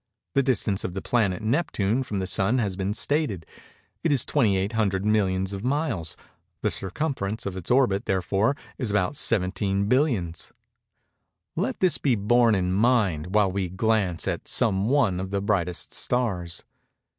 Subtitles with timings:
[0.33, 5.05] The distance of the planet Neptune from the Sun has been stated:—it is 28 hundred
[5.05, 6.17] millions of miles;
[6.61, 10.53] the circumference of its orbit, therefore, is about 17 billions.
[11.55, 15.93] Let this be borne in mind while we glance at some one of the brightest
[15.93, 16.63] stars.